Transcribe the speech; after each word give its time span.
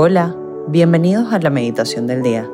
Hola, 0.00 0.36
bienvenidos 0.68 1.32
a 1.32 1.40
la 1.40 1.50
meditación 1.50 2.06
del 2.06 2.22
día. 2.22 2.48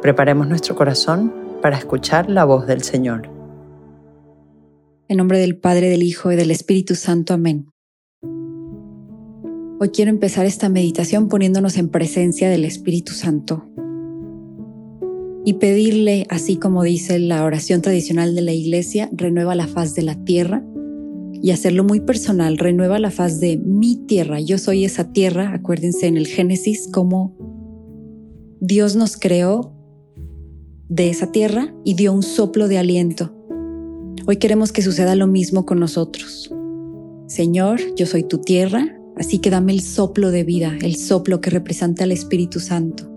Preparemos 0.00 0.48
nuestro 0.48 0.74
corazón 0.76 1.30
para 1.60 1.76
escuchar 1.76 2.30
la 2.30 2.46
voz 2.46 2.66
del 2.66 2.82
Señor. 2.82 3.28
En 5.06 5.18
nombre 5.18 5.38
del 5.38 5.58
Padre, 5.58 5.90
del 5.90 6.02
Hijo 6.02 6.32
y 6.32 6.36
del 6.36 6.50
Espíritu 6.50 6.94
Santo. 6.94 7.34
Amén. 7.34 7.68
Hoy 9.78 9.90
quiero 9.92 10.10
empezar 10.10 10.46
esta 10.46 10.70
meditación 10.70 11.28
poniéndonos 11.28 11.76
en 11.76 11.90
presencia 11.90 12.48
del 12.48 12.64
Espíritu 12.64 13.12
Santo 13.12 13.68
y 15.44 15.52
pedirle, 15.60 16.26
así 16.30 16.56
como 16.56 16.82
dice 16.82 17.18
la 17.18 17.44
oración 17.44 17.82
tradicional 17.82 18.34
de 18.34 18.40
la 18.40 18.52
Iglesia, 18.52 19.10
renueva 19.12 19.54
la 19.54 19.66
faz 19.66 19.94
de 19.94 20.00
la 20.00 20.14
tierra 20.24 20.64
y 21.42 21.50
hacerlo 21.50 21.84
muy 21.84 22.00
personal, 22.00 22.58
renueva 22.58 22.98
la 22.98 23.10
faz 23.10 23.40
de 23.40 23.56
mi 23.56 23.96
tierra. 24.06 24.40
Yo 24.40 24.58
soy 24.58 24.84
esa 24.84 25.12
tierra, 25.12 25.52
acuérdense 25.52 26.06
en 26.06 26.16
el 26.16 26.26
Génesis 26.26 26.88
cómo 26.92 27.36
Dios 28.60 28.96
nos 28.96 29.16
creó 29.16 29.72
de 30.88 31.10
esa 31.10 31.32
tierra 31.32 31.74
y 31.84 31.94
dio 31.94 32.12
un 32.12 32.22
soplo 32.22 32.68
de 32.68 32.78
aliento. 32.78 33.32
Hoy 34.26 34.38
queremos 34.38 34.72
que 34.72 34.82
suceda 34.82 35.14
lo 35.14 35.26
mismo 35.26 35.66
con 35.66 35.78
nosotros. 35.78 36.52
Señor, 37.26 37.80
yo 37.96 38.06
soy 38.06 38.22
tu 38.22 38.38
tierra, 38.38 38.98
así 39.16 39.38
que 39.38 39.50
dame 39.50 39.72
el 39.72 39.80
soplo 39.80 40.30
de 40.30 40.44
vida, 40.44 40.76
el 40.82 40.96
soplo 40.96 41.40
que 41.40 41.50
representa 41.50 42.04
al 42.04 42.12
Espíritu 42.12 42.60
Santo. 42.60 43.10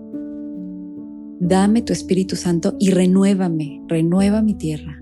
Dame 1.40 1.82
tu 1.82 1.92
Espíritu 1.92 2.36
Santo 2.36 2.76
y 2.78 2.90
renuévame, 2.90 3.82
renueva 3.88 4.42
mi 4.42 4.54
tierra. 4.54 5.00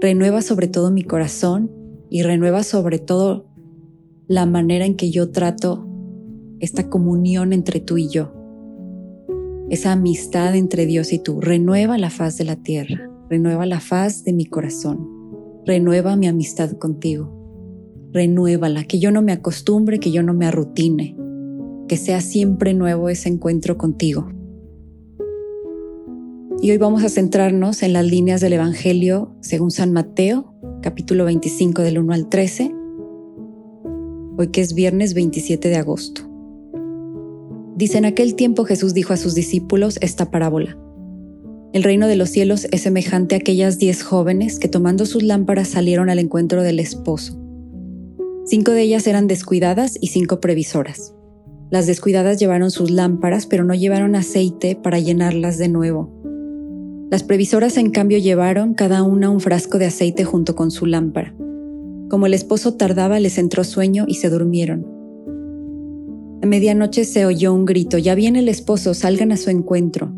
Renueva 0.00 0.42
sobre 0.42 0.68
todo 0.68 0.90
mi 0.90 1.02
corazón 1.02 1.70
y 2.14 2.22
renueva 2.22 2.62
sobre 2.62 3.00
todo 3.00 3.48
la 4.28 4.46
manera 4.46 4.86
en 4.86 4.94
que 4.94 5.10
yo 5.10 5.32
trato 5.32 5.84
esta 6.60 6.88
comunión 6.88 7.52
entre 7.52 7.80
tú 7.80 7.98
y 7.98 8.08
yo, 8.08 8.32
esa 9.68 9.90
amistad 9.90 10.54
entre 10.54 10.86
Dios 10.86 11.12
y 11.12 11.18
tú. 11.18 11.40
Renueva 11.40 11.98
la 11.98 12.10
faz 12.10 12.38
de 12.38 12.44
la 12.44 12.54
tierra, 12.54 13.10
renueva 13.28 13.66
la 13.66 13.80
faz 13.80 14.22
de 14.22 14.32
mi 14.32 14.46
corazón, 14.46 15.08
renueva 15.66 16.14
mi 16.14 16.28
amistad 16.28 16.70
contigo, 16.78 17.32
renuévala, 18.12 18.84
que 18.84 19.00
yo 19.00 19.10
no 19.10 19.20
me 19.20 19.32
acostumbre, 19.32 19.98
que 19.98 20.12
yo 20.12 20.22
no 20.22 20.34
me 20.34 20.46
arrutine, 20.46 21.16
que 21.88 21.96
sea 21.96 22.20
siempre 22.20 22.74
nuevo 22.74 23.08
ese 23.08 23.28
encuentro 23.28 23.76
contigo. 23.76 24.28
Y 26.62 26.70
hoy 26.70 26.78
vamos 26.78 27.02
a 27.02 27.08
centrarnos 27.08 27.82
en 27.82 27.92
las 27.92 28.06
líneas 28.06 28.40
del 28.40 28.52
Evangelio 28.52 29.34
según 29.40 29.72
San 29.72 29.92
Mateo, 29.92 30.53
capítulo 30.84 31.24
25 31.24 31.80
del 31.80 31.98
1 31.98 32.12
al 32.12 32.28
13, 32.28 32.70
hoy 34.36 34.48
que 34.48 34.60
es 34.60 34.74
viernes 34.74 35.14
27 35.14 35.70
de 35.70 35.76
agosto. 35.76 36.30
Dice, 37.74 37.96
en 37.96 38.04
aquel 38.04 38.34
tiempo 38.34 38.66
Jesús 38.66 38.92
dijo 38.92 39.14
a 39.14 39.16
sus 39.16 39.34
discípulos 39.34 39.96
esta 40.02 40.30
parábola. 40.30 40.76
El 41.72 41.84
reino 41.84 42.06
de 42.06 42.16
los 42.16 42.28
cielos 42.28 42.68
es 42.70 42.82
semejante 42.82 43.34
a 43.34 43.38
aquellas 43.38 43.78
diez 43.78 44.02
jóvenes 44.02 44.58
que 44.58 44.68
tomando 44.68 45.06
sus 45.06 45.22
lámparas 45.22 45.68
salieron 45.68 46.10
al 46.10 46.18
encuentro 46.18 46.62
del 46.62 46.78
esposo. 46.78 47.40
Cinco 48.44 48.72
de 48.72 48.82
ellas 48.82 49.06
eran 49.06 49.26
descuidadas 49.26 49.96
y 49.98 50.08
cinco 50.08 50.38
previsoras. 50.38 51.14
Las 51.70 51.86
descuidadas 51.86 52.38
llevaron 52.38 52.70
sus 52.70 52.90
lámparas, 52.90 53.46
pero 53.46 53.64
no 53.64 53.72
llevaron 53.72 54.16
aceite 54.16 54.76
para 54.76 54.98
llenarlas 54.98 55.56
de 55.56 55.70
nuevo. 55.70 56.12
Las 57.10 57.22
previsoras 57.22 57.76
en 57.76 57.90
cambio 57.90 58.18
llevaron 58.18 58.74
cada 58.74 59.02
una 59.02 59.30
un 59.30 59.40
frasco 59.40 59.78
de 59.78 59.86
aceite 59.86 60.24
junto 60.24 60.56
con 60.56 60.70
su 60.70 60.86
lámpara. 60.86 61.34
Como 62.08 62.26
el 62.26 62.34
esposo 62.34 62.74
tardaba, 62.74 63.20
les 63.20 63.38
entró 63.38 63.64
sueño 63.64 64.04
y 64.08 64.14
se 64.14 64.30
durmieron. 64.30 64.86
A 66.42 66.46
medianoche 66.46 67.04
se 67.04 67.24
oyó 67.24 67.54
un 67.54 67.64
grito, 67.64 67.98
ya 67.98 68.14
viene 68.14 68.40
el 68.40 68.48
esposo, 68.48 68.94
salgan 68.94 69.32
a 69.32 69.36
su 69.36 69.50
encuentro. 69.50 70.12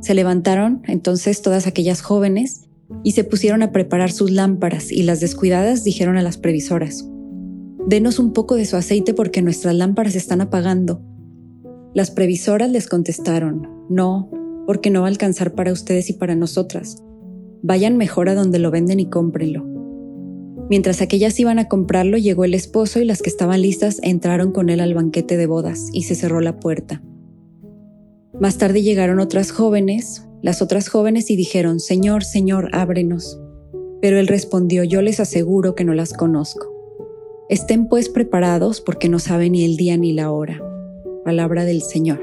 Se 0.00 0.14
levantaron 0.14 0.82
entonces 0.86 1.42
todas 1.42 1.66
aquellas 1.66 2.02
jóvenes 2.02 2.68
y 3.02 3.12
se 3.12 3.24
pusieron 3.24 3.62
a 3.62 3.72
preparar 3.72 4.12
sus 4.12 4.30
lámparas 4.30 4.92
y 4.92 5.02
las 5.02 5.20
descuidadas 5.20 5.84
dijeron 5.84 6.16
a 6.16 6.22
las 6.22 6.38
previsoras, 6.38 7.08
Denos 7.86 8.20
un 8.20 8.32
poco 8.32 8.54
de 8.54 8.64
su 8.64 8.76
aceite 8.76 9.12
porque 9.12 9.42
nuestras 9.42 9.74
lámparas 9.74 10.14
están 10.14 10.40
apagando. 10.40 11.02
Las 11.94 12.10
previsoras 12.12 12.70
les 12.70 12.86
contestaron, 12.86 13.68
No, 13.88 14.30
porque 14.66 14.90
no 14.90 15.00
va 15.00 15.06
a 15.06 15.10
alcanzar 15.10 15.54
para 15.54 15.72
ustedes 15.72 16.10
y 16.10 16.14
para 16.14 16.34
nosotras. 16.34 17.02
Vayan 17.62 17.96
mejor 17.96 18.28
a 18.28 18.34
donde 18.34 18.58
lo 18.58 18.70
venden 18.70 19.00
y 19.00 19.08
cómprenlo. 19.08 19.64
Mientras 20.68 21.02
aquellas 21.02 21.38
iban 21.38 21.58
a 21.58 21.68
comprarlo, 21.68 22.16
llegó 22.16 22.44
el 22.44 22.54
esposo 22.54 23.00
y 23.00 23.04
las 23.04 23.20
que 23.22 23.30
estaban 23.30 23.60
listas 23.62 23.98
entraron 24.02 24.52
con 24.52 24.70
él 24.70 24.80
al 24.80 24.94
banquete 24.94 25.36
de 25.36 25.46
bodas 25.46 25.88
y 25.92 26.04
se 26.04 26.14
cerró 26.14 26.40
la 26.40 26.58
puerta. 26.58 27.02
Más 28.40 28.58
tarde 28.58 28.82
llegaron 28.82 29.20
otras 29.20 29.50
jóvenes, 29.52 30.26
las 30.40 30.62
otras 30.62 30.88
jóvenes, 30.88 31.30
y 31.30 31.36
dijeron, 31.36 31.78
Señor, 31.78 32.24
Señor, 32.24 32.70
ábrenos. 32.72 33.38
Pero 34.00 34.18
él 34.18 34.26
respondió, 34.26 34.82
yo 34.82 35.02
les 35.02 35.20
aseguro 35.20 35.74
que 35.74 35.84
no 35.84 35.94
las 35.94 36.14
conozco. 36.14 36.72
Estén 37.48 37.88
pues 37.88 38.08
preparados 38.08 38.80
porque 38.80 39.08
no 39.08 39.18
saben 39.18 39.52
ni 39.52 39.64
el 39.64 39.76
día 39.76 39.96
ni 39.98 40.12
la 40.12 40.32
hora. 40.32 40.62
Palabra 41.24 41.64
del 41.64 41.82
Señor. 41.82 42.20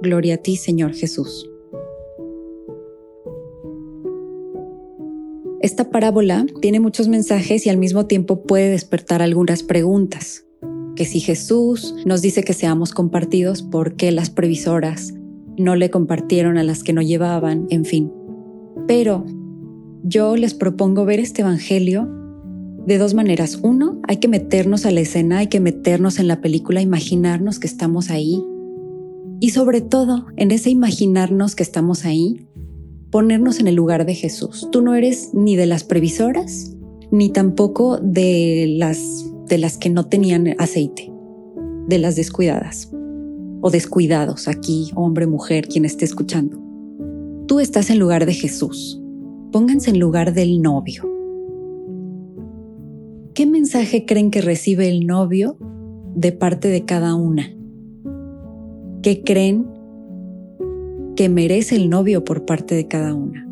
Gloria 0.00 0.36
a 0.36 0.38
ti, 0.38 0.56
Señor 0.56 0.94
Jesús. 0.94 1.50
Esta 5.60 5.90
parábola 5.90 6.46
tiene 6.60 6.78
muchos 6.78 7.08
mensajes 7.08 7.66
y 7.66 7.70
al 7.70 7.78
mismo 7.78 8.06
tiempo 8.06 8.42
puede 8.42 8.70
despertar 8.70 9.22
algunas 9.22 9.64
preguntas. 9.64 10.44
Que 10.94 11.04
si 11.04 11.18
Jesús 11.18 11.96
nos 12.06 12.22
dice 12.22 12.44
que 12.44 12.52
seamos 12.52 12.92
compartidos, 12.92 13.62
¿por 13.62 13.94
qué 13.96 14.12
las 14.12 14.30
previsoras 14.30 15.14
no 15.56 15.74
le 15.74 15.90
compartieron 15.90 16.58
a 16.58 16.62
las 16.62 16.84
que 16.84 16.92
no 16.92 17.02
llevaban? 17.02 17.66
En 17.70 17.84
fin. 17.84 18.12
Pero 18.86 19.26
yo 20.04 20.36
les 20.36 20.54
propongo 20.54 21.04
ver 21.04 21.18
este 21.18 21.42
Evangelio 21.42 22.08
de 22.86 22.98
dos 22.98 23.14
maneras. 23.14 23.58
Uno, 23.60 24.00
hay 24.06 24.18
que 24.18 24.28
meternos 24.28 24.86
a 24.86 24.92
la 24.92 25.00
escena, 25.00 25.38
hay 25.38 25.48
que 25.48 25.58
meternos 25.58 26.20
en 26.20 26.28
la 26.28 26.40
película, 26.40 26.80
imaginarnos 26.80 27.58
que 27.58 27.66
estamos 27.66 28.10
ahí. 28.10 28.44
Y 29.40 29.50
sobre 29.50 29.80
todo, 29.80 30.26
en 30.36 30.52
ese 30.52 30.70
imaginarnos 30.70 31.56
que 31.56 31.64
estamos 31.64 32.04
ahí, 32.04 32.47
ponernos 33.10 33.60
en 33.60 33.68
el 33.68 33.74
lugar 33.74 34.06
de 34.06 34.14
Jesús. 34.14 34.68
Tú 34.70 34.82
no 34.82 34.94
eres 34.94 35.30
ni 35.34 35.56
de 35.56 35.66
las 35.66 35.84
previsoras, 35.84 36.76
ni 37.10 37.30
tampoco 37.30 37.98
de 37.98 38.74
las, 38.76 39.24
de 39.48 39.58
las 39.58 39.78
que 39.78 39.90
no 39.90 40.06
tenían 40.06 40.54
aceite, 40.58 41.10
de 41.86 41.98
las 41.98 42.16
descuidadas 42.16 42.90
o 43.60 43.70
descuidados 43.70 44.46
aquí, 44.48 44.90
hombre, 44.94 45.26
mujer, 45.26 45.66
quien 45.66 45.84
esté 45.84 46.04
escuchando. 46.04 46.58
Tú 47.46 47.60
estás 47.60 47.90
en 47.90 47.98
lugar 47.98 48.26
de 48.26 48.34
Jesús. 48.34 49.00
Pónganse 49.50 49.90
en 49.90 49.98
lugar 49.98 50.34
del 50.34 50.60
novio. 50.60 51.04
¿Qué 53.34 53.46
mensaje 53.46 54.04
creen 54.04 54.30
que 54.30 54.42
recibe 54.42 54.88
el 54.88 55.06
novio 55.06 55.56
de 56.14 56.32
parte 56.32 56.68
de 56.68 56.84
cada 56.84 57.14
una? 57.14 57.54
¿Qué 59.02 59.22
creen 59.24 59.66
que 61.18 61.28
merece 61.28 61.74
el 61.74 61.90
novio 61.90 62.22
por 62.22 62.44
parte 62.44 62.76
de 62.76 62.86
cada 62.86 63.12
una. 63.12 63.44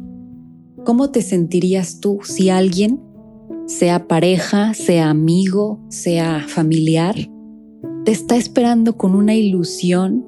¿Cómo 0.85 1.11
te 1.11 1.21
sentirías 1.21 1.99
tú 1.99 2.21
si 2.23 2.49
alguien, 2.49 3.01
sea 3.67 4.07
pareja, 4.07 4.73
sea 4.73 5.11
amigo, 5.11 5.81
sea 5.89 6.45
familiar, 6.47 7.17
te 8.05 8.13
está 8.13 8.37
esperando 8.37 8.97
con 8.97 9.17
una 9.17 9.35
ilusión 9.35 10.25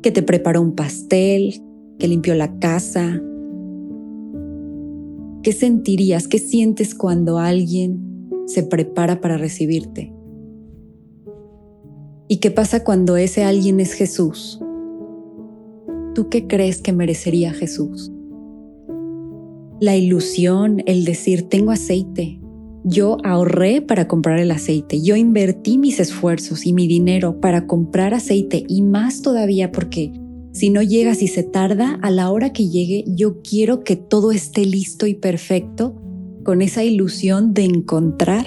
que 0.00 0.12
te 0.12 0.22
preparó 0.22 0.62
un 0.62 0.76
pastel, 0.76 1.64
que 1.98 2.06
limpió 2.06 2.36
la 2.36 2.60
casa? 2.60 3.20
¿Qué 5.42 5.50
sentirías, 5.50 6.28
qué 6.28 6.38
sientes 6.38 6.94
cuando 6.94 7.38
alguien 7.38 8.30
se 8.46 8.62
prepara 8.62 9.20
para 9.20 9.36
recibirte? 9.36 10.14
¿Y 12.28 12.36
qué 12.36 12.52
pasa 12.52 12.84
cuando 12.84 13.16
ese 13.16 13.42
alguien 13.42 13.80
es 13.80 13.94
Jesús? 13.94 14.60
¿Tú 16.18 16.28
qué 16.28 16.48
crees 16.48 16.82
que 16.82 16.92
merecería 16.92 17.52
Jesús? 17.52 18.10
La 19.80 19.96
ilusión, 19.96 20.82
el 20.86 21.04
decir, 21.04 21.42
tengo 21.42 21.70
aceite. 21.70 22.40
Yo 22.82 23.18
ahorré 23.22 23.82
para 23.82 24.08
comprar 24.08 24.40
el 24.40 24.50
aceite. 24.50 25.00
Yo 25.00 25.14
invertí 25.14 25.78
mis 25.78 26.00
esfuerzos 26.00 26.66
y 26.66 26.72
mi 26.72 26.88
dinero 26.88 27.40
para 27.40 27.68
comprar 27.68 28.14
aceite 28.14 28.64
y 28.66 28.82
más 28.82 29.22
todavía 29.22 29.70
porque 29.70 30.10
si 30.50 30.70
no 30.70 30.82
llegas 30.82 31.22
y 31.22 31.28
se 31.28 31.44
tarda, 31.44 32.00
a 32.02 32.10
la 32.10 32.32
hora 32.32 32.52
que 32.52 32.68
llegue, 32.68 33.04
yo 33.06 33.40
quiero 33.40 33.84
que 33.84 33.94
todo 33.94 34.32
esté 34.32 34.66
listo 34.66 35.06
y 35.06 35.14
perfecto 35.14 36.02
con 36.42 36.62
esa 36.62 36.82
ilusión 36.82 37.54
de 37.54 37.62
encontrar 37.62 38.44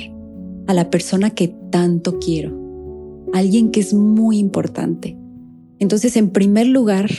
a 0.68 0.74
la 0.74 0.90
persona 0.90 1.30
que 1.30 1.56
tanto 1.72 2.20
quiero. 2.20 2.54
Alguien 3.32 3.72
que 3.72 3.80
es 3.80 3.94
muy 3.94 4.40
importante. 4.40 5.16
Entonces, 5.82 6.16
en 6.16 6.30
primer 6.30 6.68
lugar, 6.68 7.10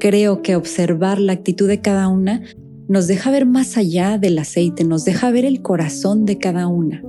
creo 0.00 0.42
que 0.42 0.56
observar 0.56 1.20
la 1.20 1.34
actitud 1.34 1.68
de 1.68 1.80
cada 1.80 2.08
una 2.08 2.42
nos 2.88 3.06
deja 3.06 3.30
ver 3.30 3.46
más 3.46 3.76
allá 3.76 4.18
del 4.18 4.36
aceite, 4.40 4.82
nos 4.82 5.04
deja 5.04 5.30
ver 5.30 5.44
el 5.44 5.62
corazón 5.62 6.26
de 6.26 6.38
cada 6.38 6.66
una. 6.66 7.04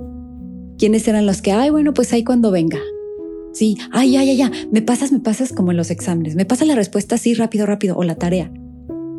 ¿Quiénes 0.78 1.08
eran 1.08 1.26
los 1.26 1.42
que, 1.42 1.50
ay, 1.50 1.70
bueno, 1.70 1.92
pues 1.92 2.12
ahí 2.12 2.22
cuando 2.22 2.52
venga? 2.52 2.78
Sí, 3.52 3.76
ay, 3.90 4.16
ay, 4.16 4.30
ay, 4.30 4.36
ya, 4.36 4.52
me 4.70 4.80
pasas, 4.80 5.10
me 5.10 5.18
pasas 5.18 5.52
como 5.52 5.72
en 5.72 5.76
los 5.76 5.90
exámenes, 5.90 6.36
me 6.36 6.44
pasa 6.44 6.64
la 6.64 6.76
respuesta 6.76 7.16
así 7.16 7.34
rápido, 7.34 7.66
rápido, 7.66 7.96
o 7.96 8.04
la 8.04 8.14
tarea. 8.14 8.52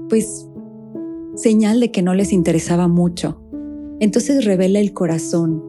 Pues 0.07 0.47
señal 1.35 1.79
de 1.79 1.91
que 1.91 2.01
no 2.01 2.13
les 2.13 2.31
interesaba 2.31 2.87
mucho. 2.87 3.41
Entonces 3.99 4.45
revela 4.45 4.79
el 4.79 4.93
corazón, 4.93 5.61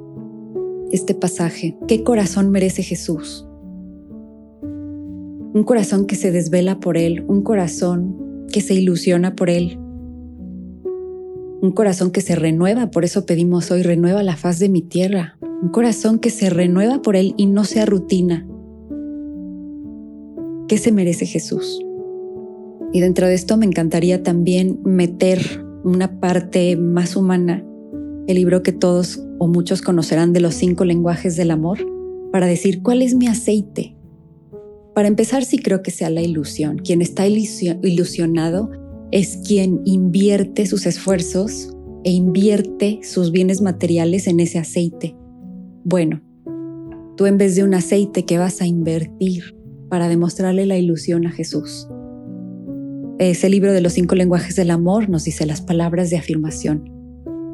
este 0.92 1.14
pasaje. 1.14 1.76
¿Qué 1.88 2.04
corazón 2.04 2.50
merece 2.50 2.82
Jesús? 2.82 3.46
Un 5.54 5.62
corazón 5.62 6.06
que 6.06 6.16
se 6.16 6.32
desvela 6.32 6.80
por 6.80 6.98
Él, 6.98 7.24
un 7.28 7.42
corazón 7.42 8.46
que 8.52 8.60
se 8.60 8.74
ilusiona 8.74 9.36
por 9.36 9.50
Él, 9.50 9.78
un 11.62 11.70
corazón 11.70 12.10
que 12.10 12.20
se 12.20 12.34
renueva, 12.34 12.90
por 12.90 13.04
eso 13.04 13.24
pedimos 13.24 13.70
hoy, 13.70 13.82
renueva 13.82 14.24
la 14.24 14.36
faz 14.36 14.58
de 14.58 14.68
mi 14.68 14.82
tierra, 14.82 15.38
un 15.62 15.68
corazón 15.68 16.18
que 16.18 16.30
se 16.30 16.50
renueva 16.50 17.02
por 17.02 17.14
Él 17.14 17.34
y 17.36 17.46
no 17.46 17.62
sea 17.62 17.86
rutina. 17.86 18.46
¿Qué 20.66 20.76
se 20.76 20.90
merece 20.90 21.24
Jesús? 21.24 21.80
Y 22.92 22.98
dentro 22.98 23.28
de 23.28 23.34
esto 23.34 23.56
me 23.56 23.64
encantaría 23.64 24.24
también 24.24 24.80
meter 24.84 25.64
una 25.84 26.18
parte 26.18 26.76
más 26.76 27.14
humana, 27.14 27.64
el 28.26 28.34
libro 28.34 28.64
que 28.64 28.72
todos 28.72 29.24
o 29.38 29.46
muchos 29.46 29.82
conocerán 29.82 30.32
de 30.32 30.40
los 30.40 30.54
cinco 30.54 30.84
lenguajes 30.84 31.36
del 31.36 31.52
amor, 31.52 31.78
para 32.32 32.46
decir 32.48 32.82
cuál 32.82 33.02
es 33.02 33.14
mi 33.14 33.28
aceite. 33.28 33.93
Para 34.94 35.08
empezar, 35.08 35.44
sí 35.44 35.58
creo 35.58 35.82
que 35.82 35.90
sea 35.90 36.08
la 36.08 36.22
ilusión. 36.22 36.78
Quien 36.78 37.02
está 37.02 37.26
ilusionado 37.26 38.70
es 39.10 39.38
quien 39.46 39.80
invierte 39.84 40.66
sus 40.66 40.86
esfuerzos 40.86 41.74
e 42.04 42.12
invierte 42.12 43.00
sus 43.02 43.32
bienes 43.32 43.60
materiales 43.60 44.26
en 44.28 44.40
ese 44.40 44.58
aceite. 44.58 45.16
Bueno, 45.84 46.22
tú 47.16 47.26
en 47.26 47.38
vez 47.38 47.56
de 47.56 47.64
un 47.64 47.74
aceite 47.74 48.24
que 48.24 48.38
vas 48.38 48.60
a 48.60 48.66
invertir 48.66 49.56
para 49.88 50.08
demostrarle 50.08 50.66
la 50.66 50.78
ilusión 50.78 51.26
a 51.26 51.30
Jesús. 51.30 51.88
Ese 53.18 53.48
libro 53.48 53.72
de 53.72 53.80
los 53.80 53.92
cinco 53.92 54.14
lenguajes 54.14 54.56
del 54.56 54.70
amor 54.70 55.08
nos 55.08 55.24
dice 55.24 55.46
las 55.46 55.60
palabras 55.60 56.10
de 56.10 56.18
afirmación. 56.18 56.90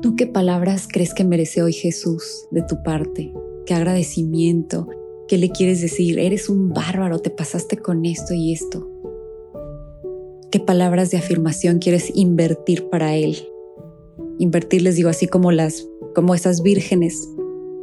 ¿Tú 0.03 0.17
qué 0.17 0.27
palabras 0.27 0.89
crees 0.91 1.13
que 1.13 1.25
merece 1.25 1.63
hoy 1.63 1.73
Jesús 1.73 2.47
de 2.51 2.63
tu 2.63 2.83
parte? 2.83 3.33
¿Qué 3.67 3.75
agradecimiento? 3.75 4.89
¿Qué 5.31 5.39
le 5.39 5.51
quieres 5.51 5.81
decir? 5.81 6.19
Eres 6.19 6.49
un 6.49 6.71
bárbaro, 6.71 7.21
te 7.21 7.31
pasaste 7.31 7.77
con 7.77 8.05
esto 8.05 8.35
y 8.35 8.53
esto. 8.53 8.91
¿Qué 10.51 10.59
palabras 10.59 11.13
de 11.13 11.19
afirmación 11.19 11.79
quieres 11.79 12.11
invertir 12.17 12.89
para 12.91 13.15
Él? 13.15 13.37
Invertir, 14.41 14.83
les 14.83 14.97
digo, 14.97 15.09
así 15.09 15.29
como 15.29 15.53
las, 15.53 15.87
como 16.17 16.35
esas 16.35 16.65
vírgenes 16.65 17.29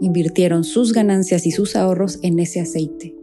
invirtieron 0.01 0.65
sus 0.65 0.91
ganancias 0.91 1.45
y 1.45 1.51
sus 1.51 1.77
ahorros 1.77 2.19
en 2.21 2.39
ese 2.39 2.59
aceite. 2.59 3.15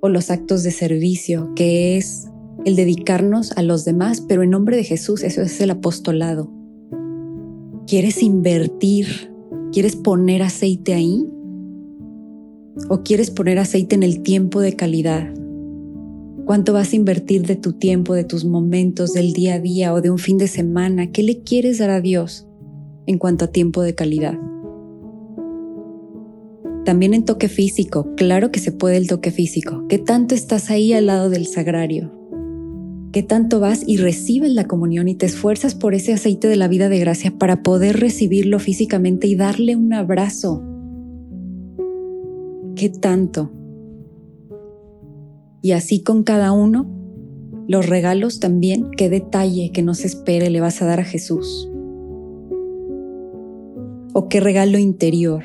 O 0.00 0.08
los 0.08 0.30
actos 0.30 0.62
de 0.62 0.70
servicio, 0.70 1.52
que 1.54 1.98
es 1.98 2.26
el 2.64 2.74
dedicarnos 2.74 3.52
a 3.52 3.62
los 3.62 3.84
demás, 3.84 4.22
pero 4.26 4.44
en 4.44 4.48
nombre 4.48 4.78
de 4.78 4.84
Jesús, 4.84 5.24
eso 5.24 5.42
es 5.42 5.60
el 5.60 5.72
apostolado 5.72 6.50
¿Quieres 7.86 8.22
invertir? 8.22 9.30
¿Quieres 9.72 9.94
poner 9.94 10.42
aceite 10.42 10.94
ahí? 10.94 11.28
¿O 12.88 13.02
quieres 13.02 13.30
poner 13.30 13.58
aceite 13.58 13.94
en 13.94 14.02
el 14.02 14.22
tiempo 14.22 14.60
de 14.60 14.74
calidad? 14.74 15.32
¿Cuánto 16.46 16.72
vas 16.72 16.92
a 16.92 16.96
invertir 16.96 17.46
de 17.46 17.56
tu 17.56 17.74
tiempo, 17.74 18.14
de 18.14 18.24
tus 18.24 18.44
momentos, 18.44 19.12
del 19.12 19.32
día 19.32 19.54
a 19.54 19.60
día 19.60 19.92
o 19.92 20.00
de 20.00 20.10
un 20.10 20.18
fin 20.18 20.38
de 20.38 20.48
semana? 20.48 21.12
¿Qué 21.12 21.22
le 21.22 21.42
quieres 21.42 21.78
dar 21.78 21.90
a 21.90 22.00
Dios 22.00 22.46
en 23.06 23.18
cuanto 23.18 23.44
a 23.44 23.48
tiempo 23.48 23.82
de 23.82 23.94
calidad? 23.94 24.38
También 26.84 27.14
en 27.14 27.24
toque 27.24 27.48
físico, 27.48 28.14
claro 28.16 28.50
que 28.50 28.58
se 28.58 28.72
puede 28.72 28.96
el 28.96 29.06
toque 29.06 29.30
físico. 29.30 29.84
¿Qué 29.88 29.98
tanto 29.98 30.34
estás 30.34 30.70
ahí 30.70 30.94
al 30.94 31.06
lado 31.06 31.30
del 31.30 31.46
sagrario? 31.46 32.10
¿Qué 33.12 33.22
tanto 33.22 33.60
vas 33.60 33.84
y 33.86 33.98
recibes 33.98 34.52
la 34.52 34.66
comunión 34.66 35.06
y 35.08 35.14
te 35.14 35.26
esfuerzas 35.26 35.74
por 35.74 35.94
ese 35.94 36.14
aceite 36.14 36.48
de 36.48 36.56
la 36.56 36.68
vida 36.68 36.88
de 36.88 36.98
gracia 36.98 37.30
para 37.38 37.62
poder 37.62 38.00
recibirlo 38.00 38.58
físicamente 38.58 39.26
y 39.26 39.36
darle 39.36 39.76
un 39.76 39.92
abrazo? 39.92 40.71
¿Qué 42.82 42.88
tanto? 42.88 43.48
Y 45.62 45.70
así 45.70 46.02
con 46.02 46.24
cada 46.24 46.50
uno, 46.50 46.84
los 47.68 47.88
regalos 47.88 48.40
también, 48.40 48.90
qué 48.96 49.08
detalle 49.08 49.70
que 49.70 49.82
no 49.82 49.94
se 49.94 50.08
espere 50.08 50.50
le 50.50 50.60
vas 50.60 50.82
a 50.82 50.86
dar 50.86 50.98
a 50.98 51.04
Jesús. 51.04 51.70
O 54.14 54.28
qué 54.28 54.40
regalo 54.40 54.78
interior. 54.78 55.44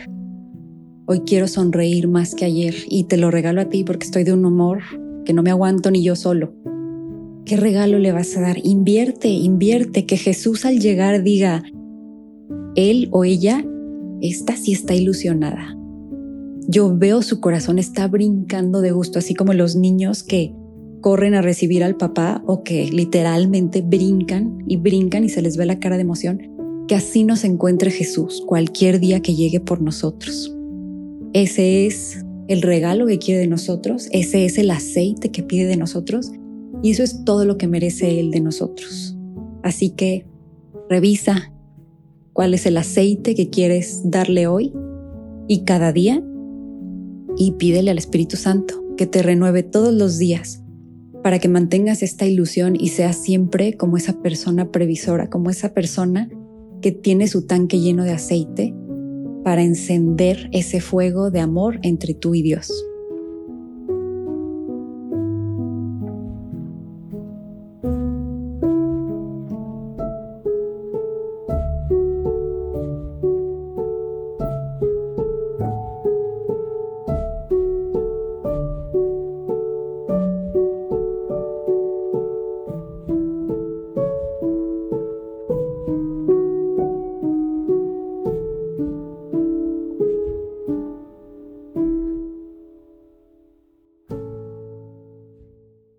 Hoy 1.05 1.19
quiero 1.27 1.47
sonreír 1.47 2.07
más 2.07 2.33
que 2.33 2.45
ayer 2.45 2.73
y 2.89 3.03
te 3.03 3.17
lo 3.17 3.29
regalo 3.29 3.61
a 3.61 3.69
ti 3.69 3.83
porque 3.83 4.07
estoy 4.07 4.23
de 4.23 4.33
un 4.33 4.43
humor 4.43 4.79
que 5.23 5.33
no 5.33 5.43
me 5.43 5.51
aguanto 5.51 5.91
ni 5.91 6.01
yo 6.01 6.15
solo. 6.15 6.55
¿Qué 7.45 7.55
regalo 7.55 7.99
le 7.99 8.13
vas 8.13 8.35
a 8.35 8.41
dar? 8.41 8.57
Invierte, 8.63 9.27
invierte, 9.27 10.07
que 10.07 10.17
Jesús 10.17 10.65
al 10.65 10.79
llegar 10.79 11.21
diga, 11.21 11.61
él 12.73 13.09
o 13.11 13.25
ella, 13.25 13.63
esta 14.21 14.57
sí 14.57 14.73
está 14.73 14.95
ilusionada. 14.95 15.76
Yo 16.69 16.93
veo 16.97 17.21
su 17.21 17.39
corazón 17.39 17.79
está 17.79 18.09
brincando 18.09 18.81
de 18.81 18.91
gusto, 18.91 19.19
así 19.19 19.33
como 19.33 19.53
los 19.53 19.77
niños 19.77 20.21
que 20.21 20.53
corren 20.99 21.33
a 21.33 21.41
recibir 21.41 21.81
al 21.81 21.95
papá 21.95 22.43
o 22.45 22.63
que 22.63 22.89
literalmente 22.91 23.81
brincan 23.81 24.63
y 24.67 24.75
brincan 24.75 25.23
y 25.23 25.29
se 25.29 25.41
les 25.41 25.55
ve 25.55 25.65
la 25.65 25.79
cara 25.79 25.95
de 25.95 26.01
emoción, 26.01 26.41
que 26.89 26.95
así 26.95 27.23
nos 27.23 27.45
encuentre 27.45 27.89
Jesús 27.89 28.43
cualquier 28.45 28.99
día 28.99 29.21
que 29.21 29.33
llegue 29.33 29.61
por 29.61 29.81
nosotros. 29.81 30.53
Ese 31.31 31.85
es 31.85 32.25
el 32.49 32.61
regalo 32.61 33.07
que 33.07 33.17
quiere 33.17 33.39
de 33.39 33.47
nosotros, 33.47 34.09
ese 34.11 34.43
es 34.43 34.57
el 34.57 34.69
aceite 34.69 35.29
que 35.29 35.43
pide 35.43 35.67
de 35.67 35.77
nosotros 35.77 36.31
y 36.83 36.91
eso 36.91 37.03
es 37.03 37.23
todo 37.23 37.45
lo 37.45 37.57
que 37.57 37.67
merece 37.67 38.19
Él 38.19 38.29
de 38.29 38.41
nosotros. 38.41 39.15
Así 39.63 39.91
que 39.91 40.25
revisa 40.89 41.53
cuál 42.33 42.53
es 42.53 42.65
el 42.65 42.75
aceite 42.75 43.35
que 43.35 43.49
quieres 43.49 44.01
darle 44.03 44.47
hoy 44.47 44.73
y 45.47 45.63
cada 45.63 45.93
día 45.93 46.21
y 47.37 47.53
pídele 47.53 47.91
al 47.91 47.97
Espíritu 47.97 48.35
Santo 48.35 48.83
que 48.97 49.05
te 49.05 49.21
renueve 49.21 49.63
todos 49.63 49.93
los 49.93 50.17
días 50.17 50.63
para 51.23 51.39
que 51.39 51.47
mantengas 51.47 52.03
esta 52.03 52.25
ilusión 52.25 52.75
y 52.79 52.89
seas 52.89 53.17
siempre 53.17 53.75
como 53.75 53.97
esa 53.97 54.21
persona 54.21 54.71
previsora, 54.71 55.29
como 55.29 55.49
esa 55.49 55.73
persona 55.73 56.29
que 56.81 56.91
tiene 56.91 57.27
su 57.27 57.45
tanque 57.45 57.79
lleno 57.79 58.03
de 58.03 58.11
aceite 58.11 58.73
para 59.43 59.63
encender 59.63 60.49
ese 60.51 60.81
fuego 60.81 61.31
de 61.31 61.39
amor 61.39 61.79
entre 61.83 62.13
tú 62.13 62.35
y 62.35 62.41
Dios. 62.41 62.71